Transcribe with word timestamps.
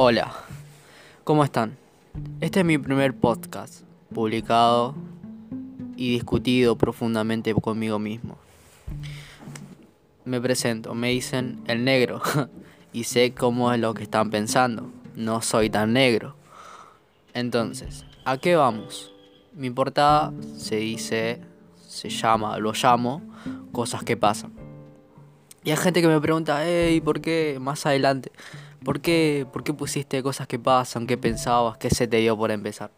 Hola, 0.00 0.32
¿cómo 1.24 1.42
están? 1.42 1.76
Este 2.40 2.60
es 2.60 2.64
mi 2.64 2.78
primer 2.78 3.16
podcast, 3.16 3.82
publicado 4.14 4.94
y 5.96 6.12
discutido 6.12 6.78
profundamente 6.78 7.52
conmigo 7.52 7.98
mismo. 7.98 8.38
Me 10.24 10.40
presento, 10.40 10.94
me 10.94 11.08
dicen 11.08 11.64
el 11.66 11.82
negro 11.82 12.22
y 12.92 13.02
sé 13.02 13.34
cómo 13.34 13.72
es 13.72 13.80
lo 13.80 13.92
que 13.92 14.04
están 14.04 14.30
pensando. 14.30 14.88
No 15.16 15.42
soy 15.42 15.68
tan 15.68 15.94
negro. 15.94 16.36
Entonces, 17.34 18.04
¿a 18.24 18.38
qué 18.38 18.54
vamos? 18.54 19.12
Mi 19.52 19.70
portada 19.70 20.32
se 20.58 20.76
dice, 20.76 21.40
se 21.88 22.08
llama, 22.08 22.56
lo 22.60 22.72
llamo, 22.72 23.20
cosas 23.72 24.04
que 24.04 24.16
pasan. 24.16 24.52
Y 25.64 25.72
hay 25.72 25.76
gente 25.76 26.00
que 26.00 26.06
me 26.06 26.20
pregunta, 26.20 26.60
hey, 26.64 27.00
¿por 27.00 27.20
qué 27.20 27.58
más 27.60 27.84
adelante? 27.84 28.30
¿Por 28.84 29.00
qué, 29.00 29.46
¿Por 29.52 29.64
qué 29.64 29.74
pusiste 29.74 30.22
cosas 30.22 30.46
que 30.46 30.58
pasan? 30.58 31.06
¿Qué 31.06 31.18
pensabas? 31.18 31.78
¿Qué 31.78 31.90
se 31.90 32.06
te 32.06 32.18
dio 32.18 32.36
por 32.36 32.50
empezar? 32.50 32.90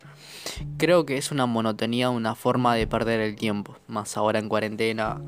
Creo 0.76 1.06
que 1.06 1.16
es 1.16 1.30
una 1.30 1.46
monotonía, 1.46 2.10
una 2.10 2.34
forma 2.34 2.74
de 2.74 2.86
perder 2.86 3.20
el 3.20 3.36
tiempo. 3.36 3.76
Más 3.86 4.16
ahora 4.16 4.38
en 4.38 4.48
cuarentena 4.48 5.20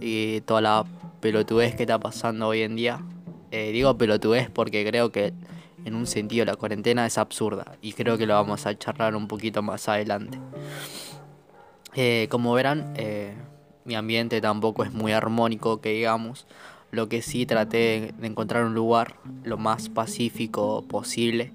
y 0.00 0.40
toda 0.42 0.60
la 0.60 0.84
pelotudez 1.20 1.74
que 1.74 1.82
está 1.82 1.98
pasando 1.98 2.48
hoy 2.48 2.62
en 2.62 2.76
día. 2.76 3.00
Eh, 3.50 3.72
digo 3.72 3.96
pelotudez 3.96 4.50
porque 4.50 4.86
creo 4.86 5.10
que 5.10 5.32
en 5.84 5.94
un 5.94 6.06
sentido 6.06 6.44
la 6.44 6.56
cuarentena 6.56 7.06
es 7.06 7.16
absurda 7.18 7.76
y 7.80 7.92
creo 7.92 8.18
que 8.18 8.26
lo 8.26 8.34
vamos 8.34 8.66
a 8.66 8.76
charlar 8.76 9.14
un 9.16 9.28
poquito 9.28 9.62
más 9.62 9.88
adelante. 9.88 10.38
Eh, 11.94 12.26
como 12.30 12.52
verán, 12.52 12.92
eh, 12.96 13.34
mi 13.84 13.94
ambiente 13.94 14.40
tampoco 14.40 14.84
es 14.84 14.92
muy 14.92 15.12
armónico, 15.12 15.80
que 15.80 15.90
digamos. 15.90 16.46
Lo 16.96 17.10
que 17.10 17.20
sí 17.20 17.44
traté 17.44 18.14
de 18.18 18.26
encontrar 18.26 18.64
un 18.64 18.74
lugar 18.74 19.16
lo 19.44 19.58
más 19.58 19.90
pacífico 19.90 20.82
posible 20.88 21.52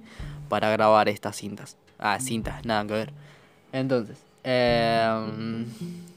para 0.50 0.70
grabar 0.70 1.10
estas 1.10 1.38
cintas. 1.38 1.78
Ah, 1.98 2.20
cintas, 2.20 2.64
nada 2.64 2.86
que 2.86 2.94
ver. 2.94 3.14
Entonces, 3.74 4.20
em, 4.44 5.66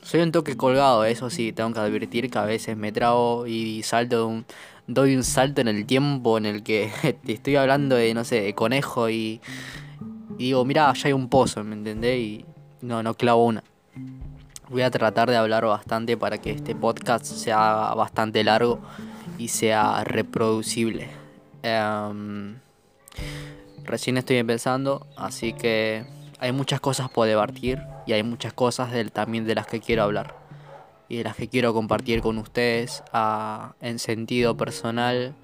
soy 0.02 0.20
un 0.20 0.30
toque 0.30 0.58
colgado, 0.58 1.06
eso 1.06 1.30
sí, 1.30 1.52
tengo 1.52 1.72
que 1.72 1.80
advertir 1.80 2.30
que 2.30 2.39
a 2.39 2.45
veces 2.45 2.77
me 2.77 2.92
trago 2.92 3.47
y 3.47 3.83
salto 3.83 4.27
un, 4.27 4.45
doy 4.86 5.17
un 5.17 5.25
salto 5.25 5.62
en 5.62 5.69
el 5.69 5.86
tiempo 5.86 6.36
en 6.36 6.45
el 6.45 6.62
que 6.62 6.91
te 7.25 7.33
estoy 7.33 7.56
hablando 7.56 7.97
de, 7.97 8.12
no 8.12 8.25
sé, 8.25 8.42
de 8.42 8.55
conejo 8.55 9.08
y, 9.08 9.41
y 10.36 10.45
digo, 10.45 10.67
mira, 10.67 10.91
allá 10.91 11.06
hay 11.06 11.14
un 11.14 11.30
pozo, 11.30 11.64
¿me 11.64 11.77
entendés? 11.77 12.19
Y 12.19 12.45
no, 12.83 13.02
no 13.02 13.14
clavo 13.14 13.47
una. 13.47 13.64
Voy 14.69 14.83
a 14.83 14.91
tratar 14.91 15.30
de 15.30 15.36
hablar 15.36 15.64
bastante 15.64 16.19
para 16.19 16.36
que 16.36 16.50
este 16.50 16.75
podcast 16.75 17.25
sea 17.25 17.95
bastante 17.95 18.45
largo 18.45 18.80
y 19.38 19.48
sea 19.48 20.04
reproducible. 20.04 21.08
Em, 21.62 22.58
recién 23.84 24.16
estoy 24.16 24.36
empezando, 24.36 25.06
así 25.16 25.52
que 25.52 26.04
hay 26.38 26.52
muchas 26.52 26.80
cosas 26.80 27.08
por 27.10 27.27
debatir 27.27 27.82
y 28.06 28.12
hay 28.12 28.22
muchas 28.22 28.52
cosas 28.52 28.92
también 29.12 29.46
de 29.46 29.55
las 29.55 29.66
que 29.66 29.80
quiero 29.80 30.02
hablar 30.02 30.44
y 31.08 31.18
de 31.18 31.24
las 31.24 31.36
que 31.36 31.48
quiero 31.48 31.72
compartir 31.74 32.20
con 32.20 32.38
ustedes 32.38 33.02
en 33.80 33.98
sentido 33.98 34.56
personal, 34.56 35.34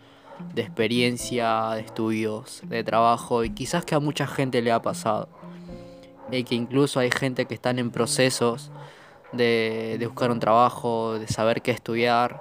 de 0.54 0.62
experiencia, 0.62 1.70
de 1.74 1.82
estudios, 1.82 2.62
de 2.64 2.82
trabajo 2.82 3.44
y 3.44 3.50
quizás 3.50 3.84
que 3.84 3.94
a 3.94 4.00
mucha 4.00 4.26
gente 4.26 4.62
le 4.62 4.72
ha 4.72 4.80
pasado. 4.80 5.28
Y 6.30 6.44
que 6.44 6.54
incluso 6.54 7.00
hay 7.00 7.10
gente 7.10 7.46
que 7.46 7.54
están 7.54 7.78
en 7.78 7.90
procesos 7.90 8.70
de, 9.32 9.98
buscar 10.04 10.30
un 10.30 10.40
trabajo, 10.40 11.18
de 11.18 11.28
saber 11.28 11.60
qué 11.60 11.72
estudiar. 11.72 12.40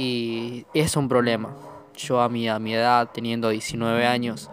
Y 0.00 0.64
es 0.74 0.96
un 0.96 1.08
problema. 1.08 1.56
Yo 1.96 2.20
a 2.20 2.28
mi, 2.28 2.48
a 2.48 2.60
mi 2.60 2.72
edad, 2.72 3.10
teniendo 3.12 3.48
19 3.48 4.06
años, 4.06 4.48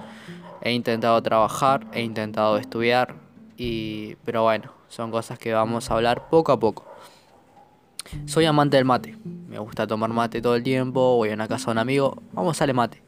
he 0.64 0.72
intentado 0.72 1.22
trabajar, 1.22 1.86
he 1.94 2.02
intentado 2.02 2.58
estudiar, 2.58 3.14
y, 3.56 4.16
pero 4.26 4.42
bueno, 4.42 4.72
son 4.88 5.12
cosas 5.12 5.38
que 5.38 5.54
vamos 5.54 5.92
a 5.92 5.94
hablar 5.94 6.30
poco 6.32 6.52
a 6.52 6.60
poco. 6.60 6.88
Soy 8.26 8.46
amante 8.46 8.78
del 8.78 8.86
mate, 8.86 9.16
me 9.24 9.60
gusta 9.60 9.86
tomar 9.86 10.10
mate 10.10 10.42
todo 10.42 10.56
el 10.56 10.64
tiempo, 10.64 11.18
voy 11.18 11.30
a 11.30 11.36
una 11.36 11.48
casa 11.48 11.66
de 11.66 11.72
un 11.74 11.78
amigo, 11.78 12.24
vamos 12.32 12.60
a 12.60 12.74
mate. 12.74 13.04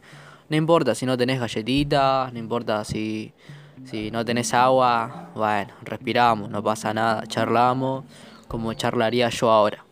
No 0.47 0.56
importa 0.58 0.94
si 0.94 1.08
no 1.08 1.18
tenés 1.18 1.40
galletitas, 1.40 2.31
no 2.31 2.38
importa 2.38 2.84
si, 2.86 3.34
si 3.84 4.12
no 4.12 4.24
tenés 4.24 4.53
agua, 4.53 5.31
bueno, 5.34 5.74
respiramos, 5.81 6.52
no 6.52 6.62
pasa 6.62 6.94
nada, 6.94 7.24
charlamos 7.26 8.06
como 8.47 8.72
charlaría 8.74 9.28
yo 9.30 9.50
ahora. 9.50 9.84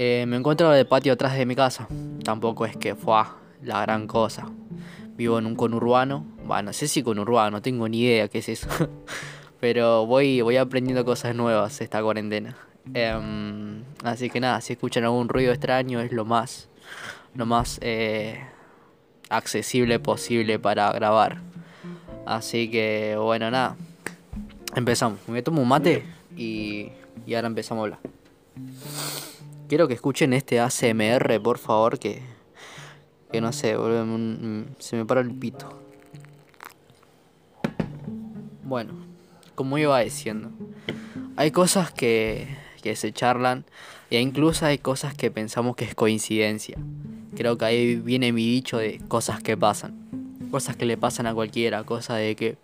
Eh, 0.00 0.26
me 0.28 0.36
encuentro 0.36 0.70
de 0.70 0.84
patio 0.84 1.12
atrás 1.12 1.36
de 1.36 1.44
mi 1.44 1.56
casa. 1.56 1.88
Tampoco 2.22 2.64
es 2.64 2.76
que 2.76 2.94
fue 2.94 3.20
la 3.64 3.80
gran 3.80 4.06
cosa. 4.06 4.48
Vivo 5.16 5.40
en 5.40 5.46
un 5.46 5.56
conurbano. 5.56 6.24
Bueno, 6.46 6.68
no 6.68 6.72
sé 6.72 6.86
si 6.86 7.02
conurbano, 7.02 7.50
no 7.50 7.62
tengo 7.62 7.88
ni 7.88 8.02
idea 8.02 8.28
qué 8.28 8.38
es 8.38 8.48
eso. 8.48 8.68
Pero 9.60 10.06
voy, 10.06 10.40
voy 10.40 10.56
aprendiendo 10.56 11.04
cosas 11.04 11.34
nuevas 11.34 11.80
esta 11.80 12.00
cuarentena. 12.00 12.56
Em, 12.94 13.82
así 14.04 14.30
que 14.30 14.38
nada, 14.38 14.60
si 14.60 14.74
escuchan 14.74 15.02
algún 15.02 15.28
ruido 15.28 15.50
extraño 15.50 16.00
es 16.00 16.12
lo 16.12 16.24
más, 16.24 16.68
lo 17.34 17.44
más 17.44 17.80
eh, 17.82 18.38
accesible 19.30 19.98
posible 19.98 20.60
para 20.60 20.92
grabar. 20.92 21.40
Así 22.24 22.70
que 22.70 23.16
bueno, 23.18 23.50
nada. 23.50 23.74
Empezamos. 24.76 25.18
Me 25.26 25.42
tomo 25.42 25.60
un 25.60 25.66
mate 25.66 26.04
y 26.36 26.92
y 27.26 27.34
ahora 27.34 27.48
empezamos 27.48 27.82
a 27.82 27.84
hablar. 27.84 27.98
Quiero 29.68 29.86
que 29.86 29.92
escuchen 29.92 30.32
este 30.32 30.60
ACMR, 30.60 31.42
por 31.42 31.58
favor, 31.58 31.98
que, 31.98 32.22
que 33.30 33.42
no 33.42 33.52
sé, 33.52 33.76
se 34.78 34.96
me 34.96 35.04
para 35.04 35.20
el 35.20 35.30
pito. 35.34 35.78
Bueno, 38.64 38.94
como 39.54 39.76
iba 39.76 40.00
diciendo, 40.00 40.50
hay 41.36 41.50
cosas 41.50 41.90
que, 41.92 42.48
que 42.82 42.96
se 42.96 43.12
charlan 43.12 43.66
e 44.10 44.22
incluso 44.22 44.64
hay 44.64 44.78
cosas 44.78 45.14
que 45.14 45.30
pensamos 45.30 45.76
que 45.76 45.84
es 45.84 45.94
coincidencia. 45.94 46.78
Creo 47.36 47.58
que 47.58 47.66
ahí 47.66 47.96
viene 47.96 48.32
mi 48.32 48.46
dicho 48.50 48.78
de 48.78 49.02
cosas 49.08 49.42
que 49.42 49.54
pasan. 49.54 50.08
Cosas 50.50 50.76
que 50.76 50.86
le 50.86 50.96
pasan 50.96 51.26
a 51.26 51.34
cualquiera, 51.34 51.84
cosas 51.84 52.16
de 52.16 52.34
que 52.36 52.56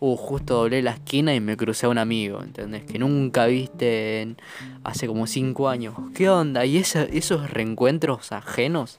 uh, 0.00 0.16
justo 0.16 0.54
doblé 0.54 0.82
la 0.82 0.92
esquina 0.92 1.34
y 1.34 1.40
me 1.40 1.56
crucé 1.56 1.86
a 1.86 1.88
un 1.88 1.98
amigo, 1.98 2.42
¿entendés? 2.42 2.84
Que 2.84 2.98
nunca 2.98 3.46
viste 3.46 4.36
hace 4.84 5.06
como 5.06 5.26
cinco 5.26 5.68
años. 5.68 5.94
¿Qué 6.14 6.28
onda? 6.28 6.64
¿Y 6.64 6.78
esos 6.78 7.50
reencuentros 7.50 8.32
ajenos? 8.32 8.98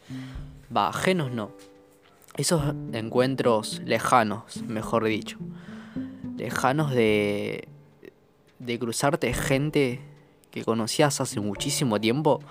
Va, 0.76 0.90
ajenos 0.90 1.32
no. 1.32 1.52
Esos 2.36 2.76
encuentros 2.94 3.82
lejanos, 3.86 4.62
mejor 4.64 5.06
dicho. 5.06 5.38
Lejanos 6.38 6.92
de, 6.92 7.68
de 8.60 8.80
cruzarte 8.80 9.34
gente 9.34 10.02
que 10.52 10.64
conocías 10.64 11.20
hace 11.22 11.40
muchísimo 11.40 12.00
tiempo 12.00 12.42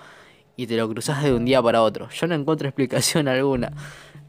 y 0.55 0.67
te 0.67 0.75
lo 0.75 0.89
cruzas 0.89 1.23
de 1.23 1.33
un 1.33 1.45
día 1.45 1.61
para 1.61 1.81
otro. 1.81 2.09
Yo 2.09 2.27
no 2.27 2.35
encuentro 2.35 2.67
explicación 2.67 3.27
alguna. 3.27 3.71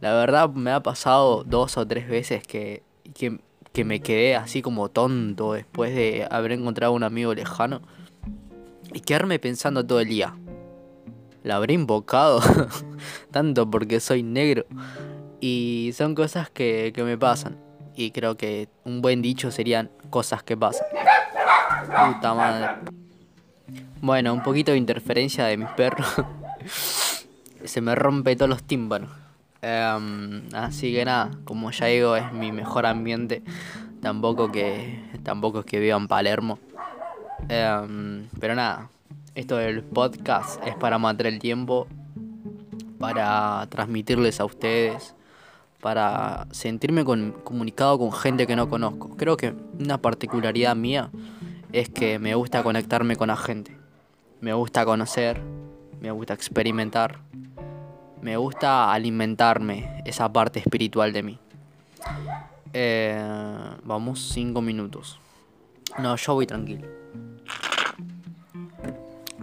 La 0.00 0.12
verdad 0.12 0.50
me 0.50 0.70
ha 0.70 0.80
pasado 0.80 1.42
dos 1.42 1.76
o 1.76 1.86
tres 1.86 2.08
veces 2.08 2.42
que, 2.44 2.82
que 3.14 3.40
que 3.72 3.84
me 3.84 4.00
quedé 4.00 4.36
así 4.36 4.62
como 4.62 4.88
tonto 4.88 5.52
después 5.52 5.94
de 5.94 6.26
haber 6.30 6.52
encontrado 6.52 6.92
un 6.92 7.02
amigo 7.02 7.34
lejano 7.34 7.82
y 8.92 9.00
quedarme 9.00 9.38
pensando 9.38 9.84
todo 9.84 10.00
el 10.00 10.08
día. 10.08 10.34
La 11.42 11.56
habré 11.56 11.74
invocado 11.74 12.40
tanto 13.30 13.70
porque 13.70 14.00
soy 14.00 14.22
negro. 14.22 14.64
Y 15.40 15.92
son 15.94 16.14
cosas 16.14 16.50
que, 16.50 16.92
que, 16.94 17.04
me 17.04 17.16
pasan. 17.16 17.58
Y 17.94 18.10
creo 18.10 18.36
que 18.36 18.68
un 18.84 19.00
buen 19.02 19.22
dicho 19.22 19.50
serían 19.50 19.90
cosas 20.10 20.42
que 20.42 20.56
pasan. 20.56 20.86
Puta 21.86 22.34
madre. 22.34 22.90
Bueno, 24.00 24.32
un 24.32 24.42
poquito 24.42 24.72
de 24.72 24.78
interferencia 24.78 25.44
de 25.44 25.56
mis 25.56 25.68
perros. 25.70 26.06
Se 27.64 27.80
me 27.80 27.94
rompe 27.94 28.36
todos 28.36 28.48
los 28.48 28.62
tímpanos. 28.64 29.10
Em, 29.60 30.42
así 30.54 30.92
que 30.92 31.04
nada, 31.04 31.30
como 31.44 31.70
ya 31.70 31.86
digo, 31.86 32.16
es 32.16 32.32
mi 32.32 32.52
mejor 32.52 32.86
ambiente. 32.86 33.42
Tampoco 34.00 34.52
que 34.52 35.02
tampoco 35.22 35.60
es 35.60 35.66
que 35.66 35.80
viva 35.80 35.96
en 35.96 36.08
Palermo. 36.08 36.58
Em, 37.48 38.28
pero 38.38 38.54
nada, 38.54 38.90
esto 39.34 39.56
del 39.56 39.82
podcast 39.82 40.64
es 40.66 40.74
para 40.76 40.98
matar 40.98 41.26
el 41.26 41.38
tiempo, 41.38 41.86
para 42.98 43.66
transmitirles 43.68 44.40
a 44.40 44.44
ustedes, 44.44 45.14
para 45.80 46.46
sentirme 46.50 47.04
comunicado 47.04 47.98
con 47.98 48.12
gente 48.12 48.46
que 48.46 48.56
no 48.56 48.68
conozco. 48.68 49.16
Creo 49.16 49.36
que 49.36 49.54
una 49.78 49.98
particularidad 49.98 50.74
mía 50.76 51.10
es 51.72 51.88
que 51.88 52.18
me 52.18 52.34
gusta 52.34 52.62
conectarme 52.62 53.16
con 53.16 53.28
la 53.28 53.36
gente. 53.36 53.76
Me 54.40 54.52
gusta 54.52 54.84
conocer, 54.84 55.40
me 56.00 56.10
gusta 56.10 56.34
experimentar 56.34 57.18
me 58.22 58.36
gusta 58.36 58.92
alimentarme 58.92 60.02
esa 60.04 60.32
parte 60.32 60.58
espiritual 60.58 61.12
de 61.12 61.22
mí. 61.22 61.38
Eh, 62.72 63.20
vamos, 63.84 64.30
cinco 64.32 64.60
minutos. 64.60 65.20
No, 65.98 66.16
yo 66.16 66.34
voy 66.34 66.46
tranquilo. 66.46 66.86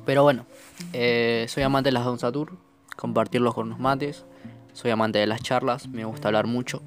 Pero 0.05 0.23
bueno, 0.23 0.45
eh, 0.93 1.45
soy 1.49 1.63
amante 1.63 1.87
de 1.87 1.93
las 1.93 2.05
Don 2.05 2.19
Satur, 2.19 2.57
compartirlos 2.95 3.53
con 3.53 3.69
los 3.69 3.79
mates. 3.79 4.25
Soy 4.73 4.91
amante 4.91 5.19
de 5.19 5.27
las 5.27 5.41
charlas, 5.41 5.87
me 5.87 6.05
gusta 6.05 6.27
hablar 6.27 6.47
mucho. 6.47 6.81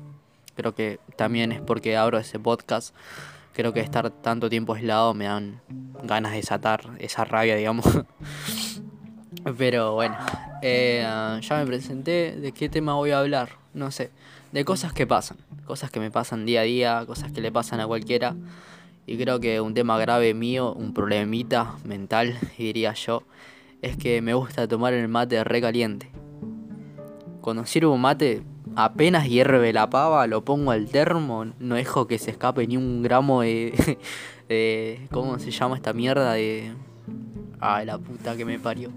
Creo 0.54 0.74
que 0.74 1.00
también 1.16 1.52
es 1.52 1.60
porque 1.60 1.96
abro 1.96 2.18
ese 2.18 2.38
podcast. 2.38 2.94
Creo 3.54 3.72
que 3.72 3.80
estar 3.80 4.10
tanto 4.10 4.48
tiempo 4.48 4.74
aislado 4.74 5.14
me 5.14 5.24
dan 5.24 5.60
ganas 6.04 6.32
de 6.32 6.38
desatar 6.38 6.82
esa 6.98 7.24
rabia, 7.24 7.56
digamos. 7.56 7.84
Pero 9.56 9.94
bueno, 9.94 10.16
eh, 10.62 11.02
ya 11.40 11.56
me 11.58 11.66
presenté. 11.66 12.36
¿De 12.38 12.52
qué 12.52 12.68
tema 12.68 12.94
voy 12.94 13.12
a 13.12 13.20
hablar? 13.20 13.50
No 13.74 13.90
sé. 13.90 14.10
De 14.52 14.64
cosas 14.64 14.92
que 14.92 15.06
pasan. 15.06 15.38
Cosas 15.64 15.90
que 15.90 16.00
me 16.00 16.10
pasan 16.10 16.46
día 16.46 16.60
a 16.60 16.64
día, 16.64 17.04
cosas 17.06 17.32
que 17.32 17.40
le 17.40 17.52
pasan 17.52 17.80
a 17.80 17.86
cualquiera. 17.86 18.34
Y 19.06 19.16
creo 19.16 19.40
que 19.40 19.60
un 19.60 19.72
tema 19.72 19.98
grave 19.98 20.34
mío, 20.34 20.74
un 20.74 20.92
problemita 20.92 21.76
mental, 21.84 22.36
diría 22.58 22.92
yo, 22.92 23.22
es 23.80 23.96
que 23.96 24.20
me 24.20 24.34
gusta 24.34 24.68
tomar 24.68 24.92
el 24.92 25.08
mate 25.08 25.42
recaliente. 25.44 26.10
Cuando 27.40 27.64
sirvo 27.64 27.94
un 27.94 28.02
mate, 28.02 28.42
apenas 28.76 29.26
hierve 29.26 29.72
la 29.72 29.88
pava, 29.88 30.26
lo 30.26 30.44
pongo 30.44 30.72
al 30.72 30.90
termo, 30.90 31.46
no 31.58 31.76
dejo 31.76 32.06
que 32.06 32.18
se 32.18 32.32
escape 32.32 32.66
ni 32.66 32.76
un 32.76 33.02
gramo 33.02 33.40
de, 33.40 33.98
de 34.48 35.08
¿cómo 35.10 35.38
se 35.38 35.52
llama 35.52 35.76
esta 35.76 35.94
mierda? 35.94 36.34
De... 36.34 36.72
Ay, 37.60 37.86
la 37.86 37.96
puta 37.96 38.36
que 38.36 38.44
me 38.44 38.58
parió. 38.58 38.90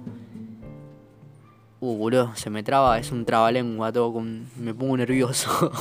Uh, 1.84 1.98
boludo, 1.98 2.36
se 2.36 2.52
me 2.52 2.62
traba, 2.62 3.00
es 3.00 3.12
un 3.12 3.26
trabalengua 3.26 3.92
todo. 3.92 4.22
Me 4.22 4.72
pongo 4.72 4.98
nervioso. 4.98 5.72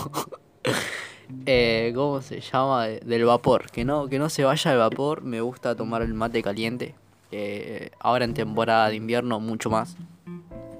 eh, 1.44 1.92
¿Cómo 1.94 2.22
se 2.22 2.40
llama? 2.40 2.86
Del 2.86 3.26
vapor. 3.26 3.70
Que 3.70 3.84
no, 3.84 4.08
que 4.08 4.18
no 4.18 4.30
se 4.30 4.44
vaya 4.44 4.72
el 4.72 4.78
vapor. 4.78 5.20
Me 5.20 5.42
gusta 5.42 5.76
tomar 5.76 6.00
el 6.00 6.14
mate 6.14 6.42
caliente. 6.42 6.94
Eh, 7.30 7.90
ahora 8.00 8.24
en 8.24 8.32
temporada 8.32 8.88
de 8.88 8.96
invierno 8.96 9.40
mucho 9.40 9.68
más. 9.68 9.94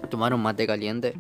Tomar 0.09 0.33
un 0.33 0.41
mate 0.41 0.67
caliente. 0.67 1.13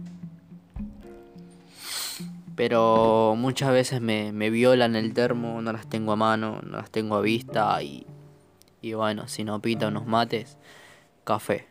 Pero 2.56 3.35
muchas 3.37 3.70
veces 3.70 4.00
me, 4.00 4.32
me 4.32 4.49
violan 4.49 4.97
el 4.97 5.12
termo, 5.12 5.61
no 5.61 5.75
las 5.75 5.87
tengo 5.91 6.12
a 6.12 6.17
mano, 6.17 6.61
no 6.62 6.79
las 6.79 6.91
tengo 6.91 7.17
a 7.17 7.20
vista 7.20 7.82
y, 7.82 8.06
y 8.81 8.94
bueno, 8.94 9.29
si 9.29 9.44
no 9.44 9.61
pita 9.61 9.88
unos 9.88 10.06
mates, 10.06 10.56
café. 11.25 11.69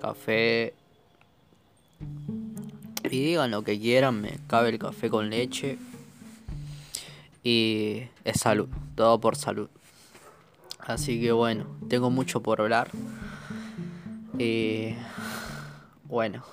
Café 0.00 0.74
y 3.04 3.24
digan 3.24 3.50
lo 3.50 3.62
que 3.62 3.78
quieran, 3.78 4.20
me 4.20 4.38
cabe 4.46 4.70
el 4.70 4.78
café 4.78 5.08
con 5.08 5.30
leche. 5.30 5.78
Y 7.42 8.02
es 8.24 8.40
salud, 8.40 8.68
todo 8.94 9.20
por 9.20 9.36
salud. 9.36 9.68
Así 10.78 11.20
que 11.20 11.32
bueno, 11.32 11.66
tengo 11.88 12.10
mucho 12.10 12.42
por 12.42 12.60
hablar. 12.60 12.90
Y 14.38 14.94
bueno, 16.04 16.44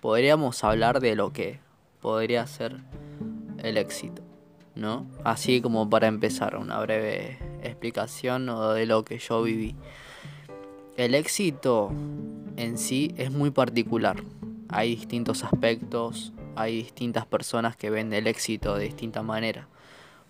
podríamos 0.00 0.62
hablar 0.64 1.00
de 1.00 1.16
lo 1.16 1.32
que 1.32 1.60
podría 2.00 2.46
ser 2.46 2.76
el 3.58 3.76
éxito, 3.76 4.22
¿no? 4.74 5.06
Así 5.24 5.60
como 5.60 5.90
para 5.90 6.06
empezar, 6.06 6.56
una 6.56 6.78
breve 6.80 7.38
explicación 7.62 8.46
de 8.46 8.86
lo 8.86 9.04
que 9.04 9.18
yo 9.18 9.42
viví. 9.42 9.74
El 10.96 11.14
éxito 11.14 11.90
en 12.56 12.78
sí 12.78 13.12
es 13.16 13.30
muy 13.30 13.50
particular, 13.50 14.22
hay 14.68 14.96
distintos 14.96 15.44
aspectos, 15.44 16.32
hay 16.56 16.76
distintas 16.76 17.26
personas 17.26 17.76
que 17.76 17.90
ven 17.90 18.12
el 18.12 18.26
éxito 18.26 18.76
de 18.76 18.84
distinta 18.84 19.22
manera. 19.22 19.68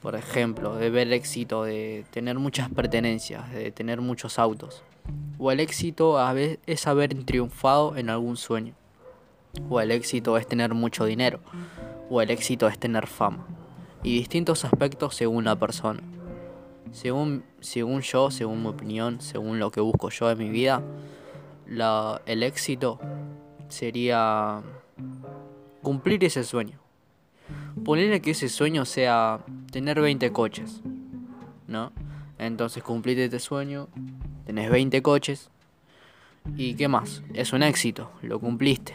Por 0.00 0.15
ejemplo, 0.15 0.77
de 0.77 0.91
ver 0.91 1.09
el 1.09 1.12
éxito 1.15 1.65
de 1.65 2.05
tener 2.11 2.38
muchas 2.38 2.69
pertenencias, 2.69 3.50
de 3.50 3.73
tener 3.73 4.00
muchos 4.00 4.38
autos. 4.38 4.83
O 5.38 5.50
el 5.50 5.61
éxito 5.61 6.19
a 6.19 6.35
es 6.38 6.87
haber 6.87 7.15
triunfado 7.25 7.97
en 7.97 8.11
algún 8.11 8.37
sueño. 8.37 8.75
O 9.71 9.81
el 9.81 9.91
éxito 9.91 10.37
es 10.37 10.47
tener 10.47 10.75
mucho 10.75 11.05
dinero. 11.06 11.41
O 12.11 12.21
el 12.21 12.31
éxito 12.31 12.69
es 12.69 12.79
tener 12.79 13.06
fama. 13.06 13.47
Y 14.03 14.19
distintos 14.19 14.65
aspectos 14.65 15.17
según 15.17 15.44
la 15.44 15.56
persona. 15.56 16.03
Según, 16.93 17.44
según 17.61 18.03
yo, 18.03 18.31
según 18.31 18.62
mi 18.62 18.69
opinión, 18.69 19.21
según 19.21 19.59
lo 19.59 19.71
que 19.71 19.81
busco 19.81 20.11
yo 20.11 20.31
en 20.31 20.38
mi 20.38 20.50
vida, 20.50 20.83
la, 21.67 22.23
el 22.27 22.43
éxito 22.43 23.00
sería 23.69 24.63
cumplir 25.83 26.25
ese 26.25 26.45
sueño. 26.45 26.79
Ponerle 27.85 28.21
que 28.21 28.33
ese 28.33 28.49
sueño 28.49 28.85
sea 28.85 29.41
tener 29.71 30.01
20 30.01 30.33
coches, 30.33 30.81
¿no? 31.69 31.93
Entonces 32.39 32.83
cumpliste 32.83 33.25
este 33.25 33.39
sueño, 33.39 33.89
tenés 34.45 34.71
20 34.71 35.01
coches, 35.03 35.51
¿y 36.57 36.75
qué 36.75 36.89
más? 36.89 37.23
Es 37.35 37.53
un 37.53 37.63
éxito, 37.63 38.11
lo 38.23 38.41
cumpliste. 38.41 38.95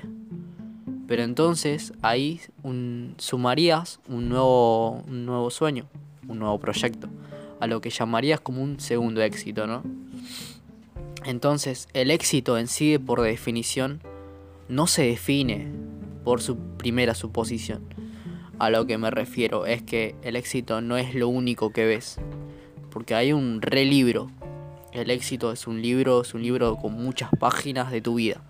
Pero 1.07 1.23
entonces 1.23 1.93
ahí 2.01 2.39
un, 2.63 3.15
sumarías 3.17 3.99
un 4.07 4.29
nuevo, 4.29 5.03
un 5.07 5.25
nuevo 5.25 5.49
sueño, 5.49 5.87
un 6.27 6.39
nuevo 6.39 6.59
proyecto, 6.59 7.09
a 7.59 7.67
lo 7.67 7.81
que 7.81 7.89
llamarías 7.89 8.39
como 8.39 8.61
un 8.61 8.79
segundo 8.79 9.21
éxito, 9.21 9.67
¿no? 9.67 9.83
Entonces 11.25 11.87
el 11.93 12.11
éxito 12.11 12.57
en 12.57 12.67
sí, 12.67 12.97
por 12.97 13.21
definición, 13.21 14.01
no 14.71 14.87
se 14.87 15.03
define 15.03 15.67
por 16.23 16.41
su 16.41 16.57
primera 16.77 17.13
suposición. 17.13 17.83
A 18.57 18.69
lo 18.69 18.85
que 18.87 18.97
me 18.97 19.11
refiero 19.11 19.65
es 19.65 19.83
que 19.83 20.15
el 20.21 20.37
éxito 20.37 20.79
no 20.79 20.95
es 20.95 21.13
lo 21.13 21.27
único 21.27 21.73
que 21.73 21.85
ves, 21.85 22.19
porque 22.89 23.13
hay 23.13 23.33
un 23.33 23.61
relibro. 23.61 24.31
El 24.93 25.09
éxito 25.09 25.51
es 25.51 25.67
un 25.67 25.81
libro, 25.81 26.21
es 26.21 26.33
un 26.33 26.41
libro 26.41 26.77
con 26.77 26.93
muchas 26.93 27.31
páginas 27.37 27.91
de 27.91 27.99
tu 27.99 28.15
vida. 28.15 28.41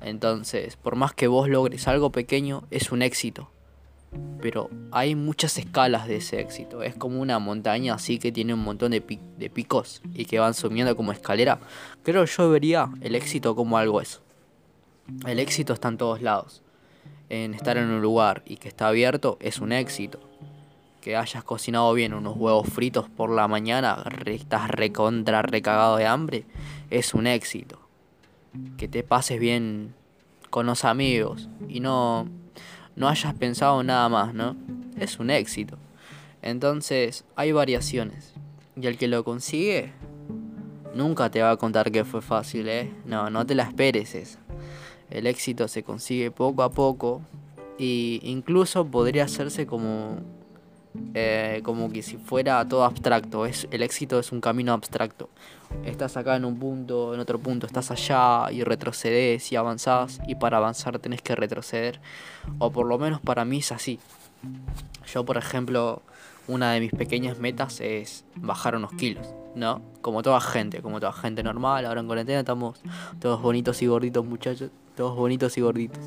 Entonces, 0.00 0.76
por 0.76 0.96
más 0.96 1.12
que 1.12 1.26
vos 1.26 1.46
logres 1.46 1.88
algo 1.88 2.10
pequeño, 2.10 2.64
es 2.70 2.90
un 2.90 3.02
éxito. 3.02 3.50
Pero 4.40 4.70
hay 4.92 5.14
muchas 5.14 5.58
escalas 5.58 6.08
de 6.08 6.16
ese 6.16 6.40
éxito. 6.40 6.82
Es 6.82 6.94
como 6.94 7.20
una 7.20 7.38
montaña 7.38 7.94
así 7.94 8.18
que 8.18 8.32
tiene 8.32 8.54
un 8.54 8.60
montón 8.60 8.92
de, 8.92 9.02
de 9.36 9.50
picos 9.50 10.00
y 10.14 10.24
que 10.24 10.38
van 10.38 10.54
subiendo 10.54 10.96
como 10.96 11.12
escalera. 11.12 11.60
Creo 12.02 12.24
yo 12.24 12.48
vería 12.48 12.88
el 13.02 13.14
éxito 13.14 13.54
como 13.54 13.76
algo 13.76 14.00
eso. 14.00 14.24
El 15.26 15.38
éxito 15.38 15.72
está 15.72 15.88
en 15.88 15.98
todos 15.98 16.22
lados. 16.22 16.62
En 17.28 17.54
estar 17.54 17.76
en 17.76 17.86
un 17.86 18.02
lugar 18.02 18.42
y 18.46 18.56
que 18.56 18.68
está 18.68 18.88
abierto 18.88 19.36
es 19.40 19.58
un 19.58 19.72
éxito. 19.72 20.20
Que 21.00 21.16
hayas 21.16 21.44
cocinado 21.44 21.92
bien 21.92 22.14
unos 22.14 22.36
huevos 22.36 22.68
fritos 22.68 23.08
por 23.10 23.30
la 23.30 23.46
mañana, 23.46 24.02
estás 24.26 24.70
recontra 24.70 25.42
recagado 25.42 25.96
de 25.96 26.06
hambre, 26.06 26.46
es 26.90 27.12
un 27.12 27.26
éxito. 27.26 27.78
Que 28.78 28.88
te 28.88 29.02
pases 29.02 29.38
bien 29.38 29.94
con 30.48 30.66
los 30.66 30.84
amigos 30.84 31.48
y 31.68 31.80
no, 31.80 32.28
no 32.96 33.08
hayas 33.08 33.34
pensado 33.34 33.82
nada 33.82 34.08
más, 34.08 34.32
¿no? 34.32 34.56
Es 34.98 35.18
un 35.18 35.30
éxito. 35.30 35.76
Entonces 36.40 37.24
hay 37.36 37.52
variaciones. 37.52 38.32
Y 38.80 38.86
el 38.86 38.96
que 38.96 39.08
lo 39.08 39.24
consigue 39.24 39.92
nunca 40.94 41.30
te 41.30 41.42
va 41.42 41.50
a 41.50 41.56
contar 41.56 41.90
que 41.90 42.04
fue 42.04 42.22
fácil, 42.22 42.68
¿eh? 42.68 42.92
No, 43.04 43.30
no 43.30 43.44
te 43.44 43.54
la 43.54 43.64
esperes 43.64 44.14
esa. 44.14 44.38
El 45.10 45.26
éxito 45.26 45.68
se 45.68 45.82
consigue 45.82 46.30
poco 46.30 46.62
a 46.62 46.70
poco 46.70 47.22
e 47.78 48.20
incluso 48.22 48.86
podría 48.86 49.24
hacerse 49.24 49.66
como 49.66 50.18
eh, 51.14 51.60
como 51.64 51.90
que 51.90 52.02
si 52.02 52.16
fuera 52.16 52.66
todo 52.66 52.84
abstracto. 52.84 53.46
Es, 53.46 53.66
el 53.70 53.82
éxito 53.82 54.18
es 54.18 54.32
un 54.32 54.40
camino 54.40 54.72
abstracto. 54.72 55.28
Estás 55.84 56.16
acá 56.16 56.36
en 56.36 56.44
un 56.44 56.58
punto, 56.58 57.14
en 57.14 57.20
otro 57.20 57.38
punto 57.38 57.66
estás 57.66 57.90
allá 57.90 58.50
y 58.52 58.62
retrocedes 58.62 59.50
y 59.50 59.56
avanzás 59.56 60.20
y 60.26 60.36
para 60.36 60.58
avanzar 60.58 60.98
tenés 61.00 61.20
que 61.20 61.34
retroceder. 61.34 62.00
O 62.58 62.70
por 62.70 62.86
lo 62.86 62.98
menos 62.98 63.20
para 63.20 63.44
mí 63.44 63.58
es 63.58 63.72
así. 63.72 63.98
Yo 65.12 65.24
por 65.24 65.36
ejemplo, 65.36 66.02
una 66.46 66.72
de 66.72 66.80
mis 66.80 66.92
pequeñas 66.92 67.38
metas 67.38 67.80
es 67.80 68.24
bajar 68.36 68.76
unos 68.76 68.92
kilos, 68.92 69.26
¿no? 69.56 69.82
Como 70.00 70.22
toda 70.22 70.40
gente, 70.40 70.80
como 70.80 71.00
toda 71.00 71.12
gente 71.12 71.42
normal. 71.42 71.86
Ahora 71.86 72.00
en 72.00 72.06
cuarentena 72.06 72.40
estamos 72.40 72.80
todos 73.18 73.42
bonitos 73.42 73.82
y 73.82 73.86
gorditos 73.86 74.24
muchachos 74.24 74.70
todos 74.94 75.16
bonitos 75.16 75.56
y 75.58 75.60
gorditos. 75.60 76.02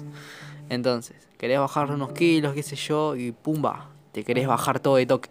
Entonces, 0.69 1.15
querés 1.37 1.59
bajar 1.59 1.91
unos 1.91 2.11
kilos, 2.11 2.53
qué 2.53 2.63
sé 2.63 2.75
yo, 2.75 3.15
y 3.15 3.31
pumba, 3.31 3.89
te 4.11 4.23
querés 4.23 4.47
bajar 4.47 4.79
todo 4.79 4.97
de 4.97 5.05
toque. 5.05 5.29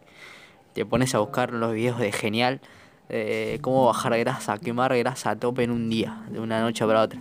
Te 0.73 0.85
pones 0.85 1.15
a 1.15 1.19
buscar 1.19 1.53
los 1.53 1.73
videos 1.73 1.99
de 1.99 2.13
genial, 2.13 2.61
eh, 3.09 3.59
cómo 3.61 3.87
bajar 3.87 4.19
grasa, 4.19 4.59
quemar 4.59 4.97
grasa 4.97 5.31
a 5.31 5.37
tope 5.37 5.63
en 5.63 5.71
un 5.71 5.89
día, 5.89 6.23
de 6.31 6.41
una 6.41 6.61
noche 6.61 6.87
para 6.87 7.03
otra. 7.03 7.21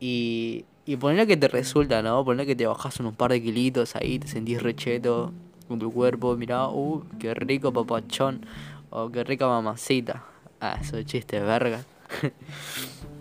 Y, 0.00 0.64
y 0.84 0.96
ponerle 0.96 1.26
que 1.26 1.36
te 1.36 1.48
resulta, 1.48 2.02
¿no? 2.02 2.24
Ponerle 2.24 2.46
que 2.46 2.56
te 2.56 2.66
bajas 2.66 2.98
unos 3.00 3.14
par 3.14 3.30
de 3.30 3.42
kilitos 3.42 3.96
ahí, 3.96 4.18
te 4.18 4.28
sentís 4.28 4.62
recheto 4.62 5.32
con 5.68 5.78
tu 5.78 5.92
cuerpo, 5.92 6.36
mirá, 6.36 6.68
uh, 6.68 7.02
qué 7.18 7.34
rico 7.34 7.72
papachón, 7.72 8.44
o 8.90 9.10
qué 9.10 9.24
rica 9.24 9.46
mamacita. 9.46 10.24
Ah, 10.60 10.78
eso 10.80 10.96
es 10.98 11.06
chiste, 11.06 11.40
verga. 11.40 11.84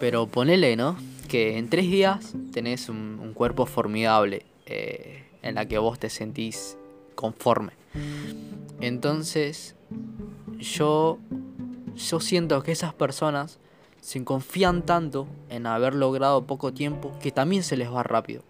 Pero 0.00 0.26
ponele, 0.26 0.74
¿no? 0.74 0.96
Que 1.28 1.58
en 1.58 1.68
tres 1.68 1.88
días 1.88 2.34
tenés 2.52 2.88
un, 2.88 3.18
cuerpo 3.34 3.64
formidable 3.64 4.44
eh, 4.66 5.24
en 5.42 5.54
la 5.54 5.66
que 5.66 5.78
vos 5.78 5.98
te 5.98 6.10
sentís 6.10 6.76
conforme. 7.14 7.72
Entonces, 8.80 9.76
yo, 10.58 11.18
yo 11.96 12.20
siento 12.20 12.62
que 12.62 12.72
esas 12.72 12.92
personas 12.92 13.58
se 14.00 14.22
confían 14.24 14.82
tanto 14.82 15.28
en 15.48 15.66
haber 15.66 15.94
logrado 15.94 16.46
poco 16.46 16.72
tiempo 16.72 17.12
que 17.20 17.30
también 17.30 17.62
se 17.62 17.76
les 17.76 17.90
va 17.90 18.02
rápido. 18.02 18.42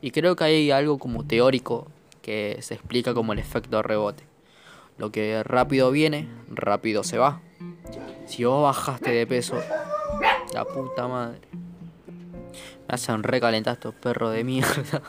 Y 0.00 0.10
creo 0.10 0.36
que 0.36 0.44
hay 0.44 0.70
algo 0.70 0.98
como 0.98 1.24
teórico 1.24 1.86
que 2.22 2.58
se 2.60 2.74
explica 2.74 3.14
como 3.14 3.32
el 3.32 3.38
efecto 3.38 3.82
rebote. 3.82 4.24
Lo 4.98 5.10
que 5.10 5.42
rápido 5.42 5.90
viene, 5.90 6.28
rápido 6.48 7.02
se 7.04 7.18
va. 7.18 7.40
Si 8.26 8.44
vos 8.44 8.62
bajaste 8.62 9.10
de 9.10 9.26
peso, 9.26 9.60
la 10.54 10.64
puta 10.64 11.08
madre. 11.08 11.40
Me 12.88 12.94
hacen 12.94 13.22
recalentar 13.22 13.74
estos 13.74 13.94
perros 13.94 14.32
de 14.32 14.44
mierda. 14.44 15.02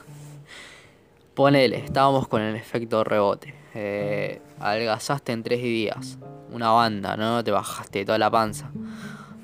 Ponele, 1.33 1.77
estábamos 1.77 2.27
con 2.27 2.41
el 2.41 2.55
efecto 2.55 3.03
rebote. 3.03 3.55
Eh, 3.73 4.41
algazaste 4.59 5.31
en 5.31 5.43
tres 5.43 5.61
días. 5.61 6.19
Una 6.51 6.69
banda, 6.71 7.17
¿no? 7.17 7.43
Te 7.43 7.51
bajaste 7.51 8.05
toda 8.05 8.17
la 8.17 8.29
panza. 8.29 8.71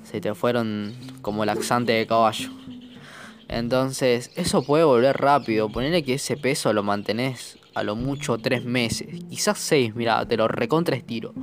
Se 0.03 0.21
te 0.21 0.33
fueron 0.36 0.95
como 1.21 1.45
laxante 1.45 1.93
de 1.93 2.05
caballo. 2.05 2.50
Entonces, 3.48 4.31
eso 4.36 4.62
puede 4.62 4.83
volver 4.83 5.17
rápido. 5.17 5.69
Ponele 5.69 6.03
que 6.03 6.13
ese 6.15 6.38
peso 6.38 6.71
lo 6.71 6.83
mantenés 6.83 7.57
a 7.74 7.83
lo 7.83 7.95
mucho 7.95 8.38
tres 8.38 8.63
meses. 8.63 9.07
Quizás 9.29 9.57
seis, 9.57 9.95
mira, 9.95 10.25
te 10.27 10.38
lo 10.38 10.48
recontra 10.48 10.95
estiro. 10.95 11.33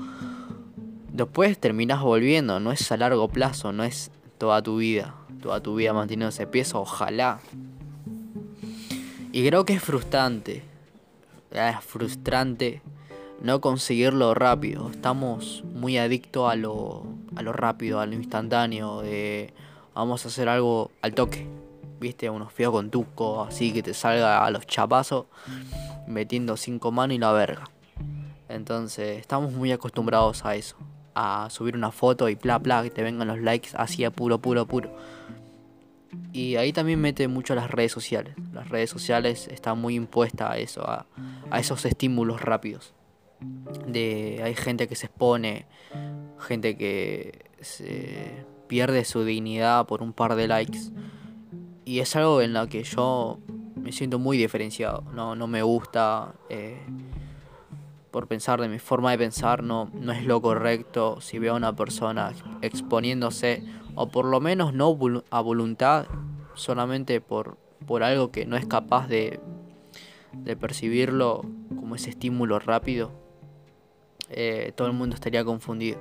Después 1.17 1.57
terminás 1.59 2.03
volviendo, 2.03 2.61
no 2.61 2.73
es 2.73 2.93
a 2.93 2.99
largo 2.99 3.27
plazo, 3.29 3.73
no 3.73 3.85
es 3.85 4.11
toda 4.37 4.61
tu 4.61 4.77
vida. 4.77 5.15
Toda 5.41 5.63
tu 5.63 5.75
vida 5.75 5.95
manteniendo 5.95 6.29
ese 6.29 6.47
peso, 6.47 6.79
ojalá. 6.79 7.41
Y 9.33 9.47
creo 9.49 9.65
que 9.65 9.73
es 9.73 9.83
frustrante. 9.83 10.63
Es 11.53 11.81
frustrante 11.83 12.83
no 13.41 13.63
conseguirlo 13.63 14.35
rápido. 14.35 14.91
Estamos 14.91 15.65
muy 15.73 15.97
adictos 15.97 16.53
a 16.53 16.55
lo, 16.55 17.07
a 17.35 17.41
lo 17.41 17.55
rápido, 17.55 18.01
a 18.01 18.05
lo 18.05 18.13
instantáneo, 18.13 19.01
de 19.01 19.55
vamos 19.95 20.23
a 20.27 20.29
hacer 20.29 20.51
algo 20.51 20.91
al 21.01 21.15
toque. 21.15 21.47
Viste, 21.99 22.29
unos 22.29 22.53
fíos 22.53 22.73
con 22.73 22.91
tuco, 22.91 23.43
así 23.43 23.73
que 23.73 23.83
te 23.83 23.95
salga 23.95 24.45
a 24.45 24.51
los 24.51 24.67
chapazos, 24.67 25.25
metiendo 26.07 26.59
cinco 26.59 26.93
manos 26.93 27.17
y 27.17 27.19
la 27.19 27.33
verga. 27.33 27.71
Entonces, 28.51 29.19
estamos 29.19 29.53
muy 29.53 29.73
acostumbrados 29.73 30.45
a 30.45 30.57
eso. 30.57 30.77
A 31.19 31.49
subir 31.49 31.75
una 31.75 31.91
foto 31.91 32.29
y 32.29 32.35
bla 32.35 32.59
bla, 32.59 32.83
que 32.83 32.91
te 32.91 33.03
vengan 33.03 33.27
los 33.27 33.41
likes 33.41 33.71
así 33.75 34.05
a 34.05 34.11
puro, 34.11 34.39
puro, 34.39 34.67
puro. 34.67 34.95
Y 36.33 36.57
ahí 36.57 36.73
también 36.73 37.01
mete 37.01 37.27
mucho 37.27 37.55
las 37.55 37.71
redes 37.71 37.93
sociales. 37.93 38.35
Las 38.53 38.69
redes 38.69 38.91
sociales 38.91 39.49
están 39.49 39.81
muy 39.81 39.95
impuestas 39.95 40.51
a 40.51 40.59
eso, 40.59 40.87
a, 40.87 41.07
a 41.51 41.59
esos 41.59 41.87
estímulos 41.87 42.43
rápidos. 42.43 42.93
De, 43.89 44.41
hay 44.45 44.55
gente 44.55 44.89
que 44.89 44.95
se 44.95 45.07
expone, 45.07 45.67
gente 46.39 46.77
que 46.77 47.47
se 47.63 48.45
pierde 48.67 49.05
su 49.05 49.25
dignidad 49.25 49.87
por 49.87 50.03
un 50.03 50.13
par 50.13 50.35
de 50.35 50.49
likes 50.49 50.91
y 51.87 52.01
es 52.01 52.17
algo 52.17 52.43
en 52.43 52.53
lo 52.53 52.69
que 52.69 52.83
yo 52.83 53.39
me 53.77 53.93
siento 53.93 54.19
muy 54.19 54.37
diferenciado. 54.37 55.05
No, 55.15 55.37
no 55.37 55.47
me 55.47 55.63
gusta 55.63 56.35
eh, 56.51 56.81
por 58.17 58.29
pensar 58.29 58.63
de 58.63 58.69
mi 58.71 58.79
forma 58.79 59.11
de 59.11 59.19
pensar, 59.19 59.63
no, 59.63 59.91
no 59.93 60.11
es 60.11 60.25
lo 60.25 60.41
correcto 60.41 61.21
si 61.21 61.39
veo 61.39 61.53
a 61.53 61.57
una 61.59 61.77
persona 61.77 62.33
exponiéndose, 62.63 63.63
o 63.95 64.09
por 64.09 64.25
lo 64.25 64.41
menos 64.41 64.73
no 64.73 64.99
a 65.29 65.41
voluntad, 65.43 66.07
solamente 66.55 67.21
por, 67.21 67.59
por 67.85 68.03
algo 68.03 68.33
que 68.33 68.47
no 68.47 68.57
es 68.57 68.65
capaz 68.65 69.07
de, 69.07 69.39
de 70.33 70.57
percibirlo 70.57 71.45
como 71.69 71.95
ese 71.95 72.09
estímulo 72.09 72.59
rápido. 72.59 73.13
Eh, 74.31 74.73
todo 74.75 74.89
el 74.89 74.95
mundo 74.95 75.15
estaría 75.15 75.45
confundido. 75.45 76.01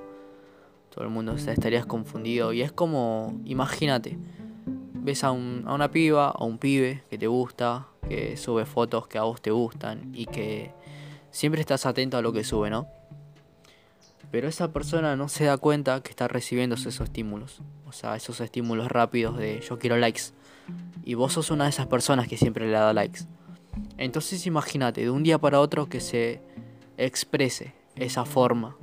Todo 0.92 1.04
el 1.04 1.10
mundo 1.10 1.34
estaría 1.34 1.84
confundido. 1.84 2.54
Y 2.54 2.62
es 2.62 2.72
como, 2.72 3.38
imagínate, 3.44 4.18
ves 4.94 5.26
a, 5.26 5.32
una 5.32 5.92
piba 5.92 6.32
o 6.32 6.46
un 6.46 6.60
pibe 6.60 7.04
que 7.10 7.18
te 7.18 7.28
gusta, 7.28 7.88
que 8.08 8.38
sube 8.38 8.66
fotos 8.66 9.06
que 9.06 9.18
a 9.18 9.24
vos 9.24 9.42
te 9.42 9.52
gustan 9.52 10.12
y 10.14 10.28
que 10.28 10.72
siempre 11.36 11.60
estás 11.60 11.86
atento 11.86 12.16
a 12.16 12.22
lo 12.22 12.32
que 12.32 12.46
sube, 12.46 12.70
¿no? 12.70 12.88
Pero 14.32 14.48
esa 14.48 14.72
persona 14.72 15.18
no 15.18 15.28
se 15.28 15.44
da 15.44 15.58
cuenta 15.58 16.02
que 16.02 16.10
está 16.10 16.30
recibiendo 16.30 16.76
esos 16.76 16.98
estímulos. 17.02 17.62
O 17.86 17.92
sea, 17.92 18.16
esos 18.16 18.40
estímulos 18.40 18.90
rápidos 18.90 19.38
de 19.38 19.60
yo 19.60 19.78
quiero 19.78 19.98
likes. 19.98 20.32
Y 21.04 21.16
vos 21.16 21.34
sos 21.34 21.52
una 21.52 21.66
de 21.66 21.72
esas 21.72 21.88
personas 21.88 22.30
que 22.30 22.38
siempre 22.38 22.66
le 22.68 22.72
da 22.72 22.94
likes. 22.94 23.26
Entonces 23.98 24.46
imagínate, 24.46 25.02
de 25.02 25.10
un 25.10 25.24
día 25.24 25.38
para 25.38 25.60
otro 25.60 25.88
que 25.88 26.00
se 26.00 26.42
exprese 26.96 27.74
esa 27.98 28.24
forma, 28.24 28.78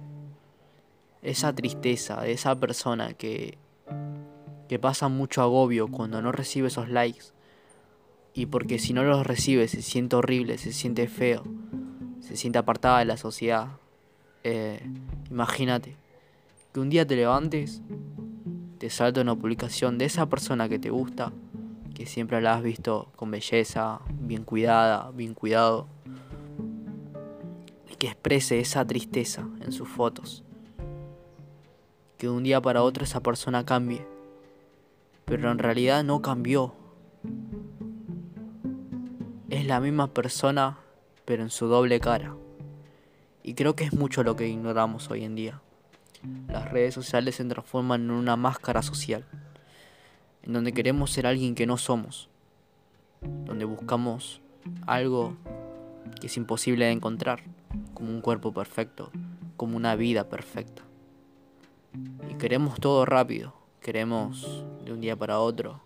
esa 1.22 1.54
tristeza 1.54 2.20
de 2.20 2.32
esa 2.32 2.54
persona 2.54 3.14
que 3.14 3.56
que 4.68 4.78
pasa 4.78 5.08
mucho 5.08 5.42
agobio 5.42 5.88
cuando 5.88 6.20
no 6.20 6.32
recibe 6.32 6.68
esos 6.68 6.90
likes. 6.90 7.26
Y 8.34 8.46
porque 8.46 8.78
si 8.78 8.92
no 8.92 9.04
los 9.04 9.26
recibe 9.26 9.68
se 9.68 9.82
siente 9.82 10.16
horrible, 10.16 10.58
se 10.58 10.72
siente 10.72 11.08
feo, 11.08 11.44
se 12.22 12.36
siente 12.36 12.58
apartada 12.58 13.00
de 13.00 13.04
la 13.04 13.18
sociedad. 13.18 13.68
Eh, 14.44 14.80
imagínate 15.30 15.94
que 16.72 16.80
un 16.80 16.88
día 16.88 17.06
te 17.06 17.16
levantes, 17.16 17.82
te 18.78 18.88
salta 18.88 19.20
una 19.20 19.34
publicación 19.34 19.98
de 19.98 20.06
esa 20.06 20.30
persona 20.30 20.70
que 20.70 20.78
te 20.78 20.88
gusta, 20.88 21.30
que 21.94 22.06
siempre 22.06 22.40
la 22.40 22.54
has 22.54 22.62
visto 22.62 23.12
con 23.16 23.30
belleza, 23.30 24.00
bien 24.08 24.44
cuidada, 24.44 25.10
bien 25.10 25.34
cuidado, 25.34 25.86
y 27.92 27.96
que 27.96 28.06
exprese 28.06 28.60
esa 28.60 28.86
tristeza 28.86 29.46
en 29.60 29.72
sus 29.72 29.88
fotos. 29.88 30.42
Que 32.16 32.28
de 32.28 32.32
un 32.32 32.42
día 32.42 32.62
para 32.62 32.82
otro 32.82 33.04
esa 33.04 33.20
persona 33.20 33.66
cambie 33.66 34.06
pero 35.24 35.50
en 35.50 35.58
realidad 35.58 36.04
no 36.04 36.20
cambió. 36.20 36.74
Es 39.48 39.66
la 39.66 39.80
misma 39.80 40.08
persona, 40.08 40.78
pero 41.24 41.42
en 41.42 41.50
su 41.50 41.66
doble 41.66 42.00
cara. 42.00 42.34
Y 43.42 43.54
creo 43.54 43.74
que 43.74 43.84
es 43.84 43.92
mucho 43.92 44.22
lo 44.22 44.36
que 44.36 44.48
ignoramos 44.48 45.10
hoy 45.10 45.24
en 45.24 45.34
día. 45.34 45.60
Las 46.48 46.70
redes 46.70 46.94
sociales 46.94 47.36
se 47.36 47.44
transforman 47.44 48.02
en 48.02 48.10
una 48.12 48.36
máscara 48.36 48.82
social, 48.82 49.24
en 50.42 50.52
donde 50.52 50.72
queremos 50.72 51.10
ser 51.10 51.26
alguien 51.26 51.54
que 51.54 51.66
no 51.66 51.76
somos, 51.76 52.28
donde 53.20 53.64
buscamos 53.64 54.40
algo 54.86 55.36
que 56.20 56.28
es 56.28 56.36
imposible 56.36 56.84
de 56.84 56.92
encontrar, 56.92 57.42
como 57.94 58.10
un 58.10 58.20
cuerpo 58.20 58.52
perfecto, 58.52 59.10
como 59.56 59.76
una 59.76 59.96
vida 59.96 60.28
perfecta. 60.28 60.82
Y 62.30 62.34
queremos 62.34 62.78
todo 62.78 63.04
rápido, 63.04 63.54
queremos 63.80 64.64
de 64.84 64.92
un 64.92 65.00
día 65.00 65.16
para 65.16 65.40
otro, 65.40 65.80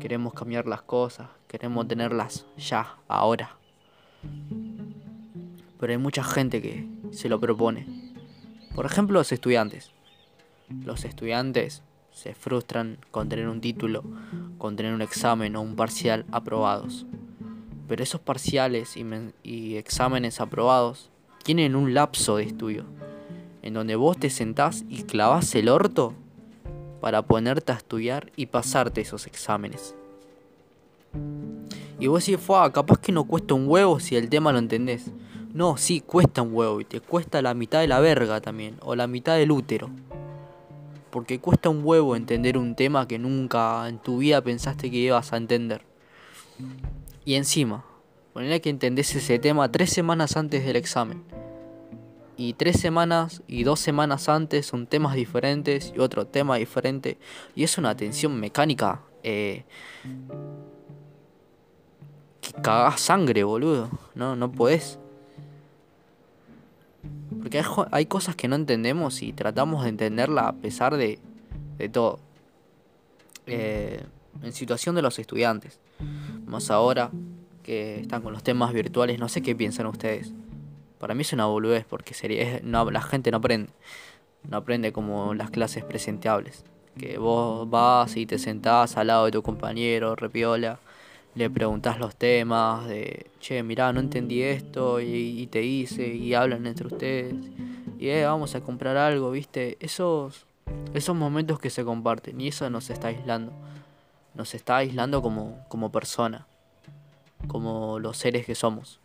queremos 0.00 0.32
cambiar 0.32 0.66
las 0.66 0.82
cosas, 0.82 1.28
queremos 1.46 1.86
tenerlas 1.86 2.46
ya, 2.56 2.96
ahora. 3.08 3.57
Pero 5.78 5.92
hay 5.92 5.98
mucha 5.98 6.24
gente 6.24 6.60
que 6.60 6.86
se 7.12 7.28
lo 7.28 7.40
propone. 7.40 7.86
Por 8.74 8.86
ejemplo, 8.86 9.18
los 9.18 9.32
estudiantes. 9.32 9.90
Los 10.84 11.04
estudiantes 11.04 11.82
se 12.12 12.34
frustran 12.34 12.98
con 13.10 13.28
tener 13.28 13.48
un 13.48 13.60
título, 13.60 14.02
con 14.58 14.74
tener 14.76 14.92
un 14.92 15.02
examen 15.02 15.54
o 15.56 15.62
un 15.62 15.76
parcial 15.76 16.24
aprobados. 16.32 17.06
Pero 17.86 18.02
esos 18.02 18.20
parciales 18.20 18.96
y, 19.42 19.76
exámenes 19.76 20.40
aprobados 20.40 21.10
tienen 21.44 21.76
un 21.76 21.94
lapso 21.94 22.36
de 22.36 22.44
estudio, 22.44 22.84
en 23.62 23.74
donde 23.74 23.96
vos 23.96 24.18
te 24.18 24.30
sentás 24.30 24.84
y 24.88 25.04
clavás 25.04 25.54
el 25.54 25.68
orto 25.68 26.12
para 27.00 27.22
ponerte 27.22 27.72
a 27.72 27.76
estudiar 27.76 28.32
y 28.36 28.46
pasarte 28.46 29.00
esos 29.00 29.26
exámenes. 29.26 29.94
Y 31.98 32.06
vos 32.06 32.24
decís, 32.24 32.40
fue, 32.40 32.70
capaz 32.72 32.98
que 32.98 33.12
no 33.12 33.24
cuesta 33.24 33.54
un 33.54 33.68
huevo 33.68 34.00
si 34.00 34.16
el 34.16 34.28
tema 34.28 34.52
lo 34.52 34.58
entendés. 34.58 35.10
No, 35.52 35.76
sí, 35.76 36.00
cuesta 36.00 36.42
un 36.42 36.54
huevo 36.54 36.80
y 36.80 36.84
te 36.84 37.00
cuesta 37.00 37.42
la 37.42 37.54
mitad 37.54 37.80
de 37.80 37.88
la 37.88 38.00
verga 38.00 38.40
también, 38.40 38.76
o 38.80 38.94
la 38.94 39.06
mitad 39.06 39.36
del 39.36 39.50
útero. 39.50 39.90
Porque 41.10 41.40
cuesta 41.40 41.68
un 41.68 41.80
huevo 41.84 42.14
entender 42.14 42.58
un 42.58 42.74
tema 42.74 43.08
que 43.08 43.18
nunca 43.18 43.88
en 43.88 43.98
tu 43.98 44.18
vida 44.18 44.42
pensaste 44.42 44.90
que 44.90 44.98
ibas 44.98 45.32
a 45.32 45.36
entender. 45.36 45.82
Y 47.24 47.34
encima, 47.34 47.84
ponele 48.32 48.60
que 48.60 48.70
entendés 48.70 49.14
ese 49.14 49.38
tema 49.38 49.72
tres 49.72 49.90
semanas 49.90 50.36
antes 50.36 50.64
del 50.64 50.76
examen 50.76 51.24
y 52.38 52.52
tres 52.52 52.80
semanas 52.80 53.42
y 53.48 53.64
dos 53.64 53.80
semanas 53.80 54.28
antes 54.28 54.64
son 54.64 54.86
temas 54.86 55.16
diferentes 55.16 55.92
y 55.94 55.98
otro 55.98 56.28
tema 56.28 56.56
diferente. 56.56 57.18
Y 57.56 57.64
es 57.64 57.76
una 57.78 57.96
tensión 57.96 58.38
mecánica 58.38 59.02
eh, 59.24 59.64
cagás 62.62 63.00
sangre, 63.00 63.44
boludo. 63.44 63.90
No, 64.14 64.36
no 64.36 64.50
podés. 64.52 64.98
Porque 67.38 67.62
hay, 67.90 68.06
cosas 68.06 68.36
que 68.36 68.48
no 68.48 68.56
entendemos 68.56 69.22
y 69.22 69.32
tratamos 69.32 69.84
de 69.84 69.90
entenderla 69.90 70.48
a 70.48 70.52
pesar 70.54 70.96
de, 70.96 71.18
de 71.76 71.88
todo. 71.88 72.18
Eh, 73.46 74.04
en 74.42 74.52
situación 74.52 74.94
de 74.94 75.02
los 75.02 75.18
estudiantes. 75.18 75.80
Más 76.46 76.70
ahora 76.70 77.10
que 77.62 78.00
están 78.00 78.22
con 78.22 78.32
los 78.32 78.42
temas 78.42 78.72
virtuales, 78.72 79.18
no 79.18 79.28
sé 79.28 79.42
qué 79.42 79.54
piensan 79.54 79.86
ustedes. 79.86 80.32
Para 80.98 81.14
mí 81.14 81.22
es 81.22 81.32
una 81.32 81.46
boludez 81.46 81.84
porque 81.88 82.14
sería, 82.14 82.60
no, 82.62 82.90
la 82.90 83.02
gente 83.02 83.30
no 83.30 83.38
aprende. 83.38 83.70
No 84.48 84.58
aprende 84.58 84.92
como 84.92 85.34
las 85.34 85.50
clases 85.50 85.84
presentables. 85.84 86.64
Que 86.98 87.18
vos 87.18 87.68
vas 87.68 88.16
y 88.16 88.26
te 88.26 88.38
sentás 88.38 88.96
al 88.96 89.08
lado 89.08 89.26
de 89.26 89.32
tu 89.32 89.42
compañero, 89.42 90.16
repiola, 90.16 90.80
le 91.38 91.48
preguntas 91.48 92.00
los 92.00 92.16
temas 92.16 92.88
de, 92.88 93.30
che, 93.38 93.62
mirá, 93.62 93.92
no 93.92 94.00
entendí 94.00 94.42
esto 94.42 95.00
y, 95.00 95.46
te 95.46 95.60
dice 95.60 96.06
y 96.06 96.34
hablan 96.34 96.66
entre 96.66 96.88
ustedes 96.88 97.34
y 97.98 98.08
eh, 98.08 98.24
vamos 98.24 98.56
a 98.56 98.60
comprar 98.60 98.96
algo, 98.96 99.30
¿viste? 99.30 99.76
Esos, 99.80 100.46
esos 100.94 101.16
momentos 101.16 101.60
que 101.60 101.70
se 101.70 101.84
comparten 101.84 102.40
y 102.40 102.48
eso 102.48 102.68
nos 102.70 102.90
está 102.90 103.08
aislando. 103.08 103.52
Nos 104.34 104.54
está 104.54 104.78
aislando 104.78 105.22
como, 105.22 105.64
como 105.68 105.90
persona, 105.90 106.46
como 107.46 108.00
los 108.00 108.16
seres 108.16 108.44
que 108.44 108.54
somos. 108.54 109.00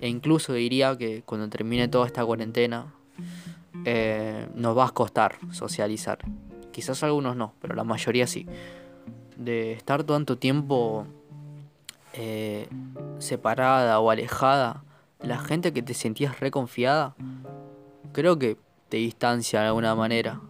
E 0.00 0.08
incluso 0.08 0.52
diría 0.52 0.96
que 0.96 1.22
cuando 1.22 1.48
termine 1.48 1.88
toda 1.88 2.06
esta 2.06 2.24
cuarentena, 2.24 2.92
eh, 3.86 4.46
nos 4.54 4.76
va 4.76 4.86
a 4.86 4.90
costar 4.90 5.38
socializar. 5.52 6.18
Quizás 6.70 7.02
algunos 7.02 7.34
no, 7.34 7.54
pero 7.60 7.74
la 7.74 7.84
mayoría 7.84 8.26
sí. 8.26 8.46
De 9.36 9.72
estar 9.72 10.04
tanto 10.04 10.38
tiempo 10.38 11.06
eh, 12.12 12.68
separada 13.18 13.98
o 14.00 14.10
alejada, 14.10 14.84
la 15.20 15.38
gente 15.38 15.72
que 15.72 15.82
te 15.82 15.94
sentías 15.94 16.40
reconfiada, 16.40 17.14
creo 18.12 18.38
que 18.38 18.56
te 18.88 18.98
distancia 18.98 19.60
de 19.60 19.66
alguna 19.66 19.94
manera. 19.94 20.40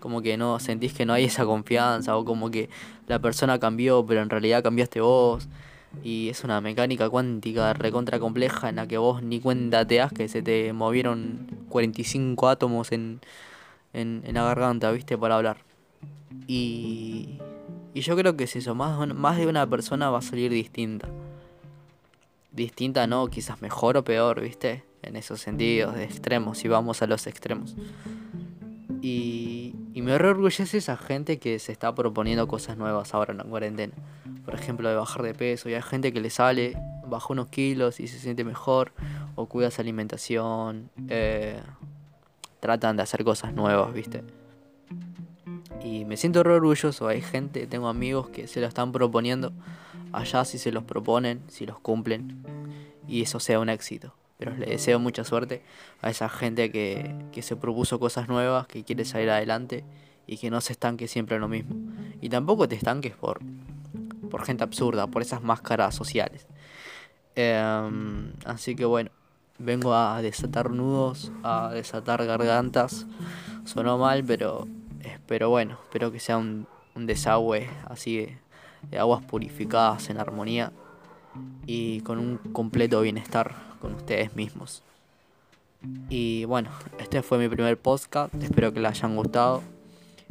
Como 0.00 0.22
que 0.22 0.36
no 0.36 0.58
sentís 0.58 0.92
que 0.92 1.06
no 1.06 1.12
hay 1.12 1.24
esa 1.24 1.44
confianza 1.44 2.16
o 2.16 2.24
como 2.24 2.50
que 2.50 2.68
la 3.06 3.18
persona 3.18 3.58
cambió, 3.58 4.04
pero 4.04 4.22
en 4.22 4.30
realidad 4.30 4.62
cambiaste 4.62 5.00
vos. 5.00 5.48
Y 6.02 6.28
es 6.28 6.44
una 6.44 6.60
mecánica 6.60 7.08
cuántica 7.08 7.72
recontra 7.72 8.18
compleja 8.18 8.68
en 8.68 8.76
la 8.76 8.86
que 8.86 8.98
vos 8.98 9.22
ni 9.22 9.40
cuenta 9.40 9.86
te 9.86 9.96
das 9.96 10.12
que 10.12 10.28
se 10.28 10.42
te 10.42 10.72
movieron 10.72 11.46
45 11.68 12.48
átomos 12.48 12.92
en, 12.92 13.20
en, 13.92 14.22
la 14.34 14.44
garganta, 14.44 14.90
¿viste? 14.90 15.16
Para 15.16 15.36
hablar. 15.36 15.58
Y, 16.46 17.38
y 17.96 18.00
yo 18.02 18.16
creo 18.16 18.36
que 18.36 18.44
es 18.44 18.56
eso, 18.56 18.74
más, 18.74 19.14
más 19.14 19.36
de 19.36 19.46
una 19.46 19.66
persona 19.66 20.10
va 20.10 20.18
a 20.18 20.22
salir 20.22 20.50
distinta. 20.50 21.08
Distinta 22.52 23.06
no, 23.06 23.28
quizás 23.28 23.62
mejor 23.62 23.96
o 23.96 24.04
peor, 24.04 24.40
¿viste? 24.40 24.84
En 25.02 25.16
esos 25.16 25.40
sentidos 25.40 25.94
de 25.94 26.04
extremos, 26.04 26.58
si 26.58 26.68
vamos 26.68 27.02
a 27.02 27.06
los 27.06 27.26
extremos. 27.26 27.74
Y, 29.00 29.74
y 29.94 30.02
me 30.02 30.14
orgullece 30.14 30.78
esa 30.78 30.96
gente 30.96 31.38
que 31.38 31.58
se 31.58 31.72
está 31.72 31.94
proponiendo 31.94 32.46
cosas 32.48 32.76
nuevas 32.76 33.14
ahora 33.14 33.32
en 33.32 33.38
la 33.38 33.44
cuarentena 33.44 33.94
por 34.46 34.54
ejemplo, 34.54 34.88
de 34.88 34.94
bajar 34.94 35.22
de 35.22 35.34
peso. 35.34 35.68
Y 35.68 35.74
hay 35.74 35.82
gente 35.82 36.12
que 36.12 36.20
le 36.20 36.30
sale, 36.30 36.78
baja 37.06 37.26
unos 37.30 37.48
kilos 37.48 37.98
y 38.00 38.06
se 38.06 38.18
siente 38.18 38.44
mejor, 38.44 38.92
o 39.34 39.46
cuida 39.46 39.70
su 39.70 39.80
alimentación, 39.80 40.88
eh, 41.08 41.60
tratan 42.60 42.96
de 42.96 43.02
hacer 43.02 43.24
cosas 43.24 43.52
nuevas, 43.52 43.92
¿viste? 43.92 44.22
Y 45.86 46.04
me 46.04 46.16
siento 46.16 46.42
re 46.42 46.54
orgulloso. 46.54 47.06
Hay 47.06 47.22
gente, 47.22 47.68
tengo 47.68 47.86
amigos 47.86 48.28
que 48.30 48.48
se 48.48 48.60
lo 48.60 48.66
están 48.66 48.90
proponiendo. 48.90 49.52
Allá 50.12 50.44
si 50.44 50.58
se 50.58 50.72
los 50.72 50.82
proponen, 50.82 51.42
si 51.46 51.64
los 51.64 51.78
cumplen. 51.78 52.42
Y 53.06 53.22
eso 53.22 53.38
sea 53.38 53.60
un 53.60 53.68
éxito. 53.68 54.12
Pero 54.36 54.56
le 54.56 54.66
deseo 54.66 54.98
mucha 54.98 55.22
suerte 55.22 55.62
a 56.02 56.10
esa 56.10 56.28
gente 56.28 56.72
que, 56.72 57.14
que 57.30 57.40
se 57.40 57.54
propuso 57.54 58.00
cosas 58.00 58.28
nuevas, 58.28 58.66
que 58.66 58.82
quiere 58.82 59.04
salir 59.04 59.30
adelante 59.30 59.84
y 60.26 60.38
que 60.38 60.50
no 60.50 60.60
se 60.60 60.72
estanque 60.72 61.06
siempre 61.06 61.36
en 61.36 61.42
lo 61.42 61.48
mismo. 61.48 61.76
Y 62.20 62.30
tampoco 62.30 62.68
te 62.68 62.74
estanques 62.74 63.14
por, 63.14 63.38
por 64.28 64.44
gente 64.44 64.64
absurda, 64.64 65.06
por 65.06 65.22
esas 65.22 65.42
máscaras 65.42 65.94
sociales. 65.94 66.48
Em, 67.36 68.32
así 68.44 68.74
que 68.74 68.84
bueno, 68.84 69.10
vengo 69.58 69.94
a 69.94 70.20
desatar 70.20 70.70
nudos, 70.70 71.30
a 71.44 71.70
desatar 71.72 72.26
gargantas. 72.26 73.06
Sonó 73.64 73.98
mal, 73.98 74.24
pero, 74.24 74.66
pero 75.26 75.50
bueno, 75.50 75.78
espero 75.84 76.12
que 76.12 76.20
sea 76.20 76.38
un, 76.38 76.66
desagüe 76.94 77.68
así 77.84 78.36
de, 78.90 78.98
aguas 78.98 79.22
purificadas 79.24 80.08
en 80.10 80.18
armonía 80.18 80.72
y 81.66 82.00
con 82.00 82.18
un 82.18 82.38
completo 82.38 83.00
bienestar 83.00 83.54
con 83.80 83.94
ustedes 83.94 84.34
mismos. 84.34 84.82
Y 86.08 86.44
bueno, 86.46 86.70
este 86.98 87.22
fue 87.22 87.38
mi 87.38 87.48
primer 87.48 87.78
podcast, 87.78 88.34
espero 88.42 88.72
que 88.72 88.80
les 88.80 88.90
hayan 88.90 89.16
gustado. 89.16 89.62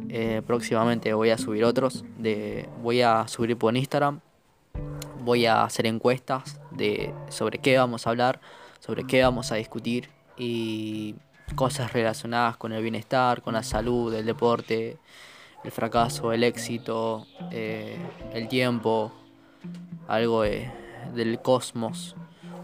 Eh, 0.09 0.41
próximamente 0.45 1.13
voy 1.13 1.29
a 1.29 1.38
subir 1.38 1.63
otros. 1.63 2.03
De, 2.17 2.67
voy 2.81 3.01
a 3.01 3.27
subir 3.27 3.55
por 3.57 3.75
Instagram. 3.75 4.19
Voy 5.23 5.45
a 5.45 5.63
hacer 5.63 5.85
encuestas 5.85 6.59
de 6.71 7.13
sobre 7.29 7.59
qué 7.59 7.77
vamos 7.77 8.05
a 8.05 8.09
hablar, 8.09 8.41
sobre 8.79 9.05
qué 9.05 9.23
vamos 9.23 9.51
a 9.51 9.55
discutir 9.55 10.09
y 10.38 11.15
cosas 11.53 11.93
relacionadas 11.93 12.58
con 12.58 12.73
el 12.73 12.81
bienestar, 12.81 13.41
con 13.41 13.53
la 13.53 13.63
salud, 13.63 14.13
el 14.13 14.25
deporte, 14.25 14.97
el 15.63 15.71
fracaso, 15.71 16.34
el 16.34 16.43
éxito, 16.43 17.27
eh, 17.51 17.97
el 18.34 18.47
tiempo, 18.47 19.12
algo 20.08 20.41
del 20.43 21.39
cosmos, 21.41 22.15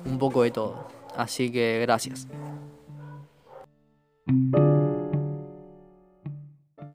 un 0.06 0.18
poco 0.18 0.44
de 0.44 0.52
todo. 0.52 0.88
Así 1.16 1.52
que 1.52 1.80
gracias. 1.82 2.28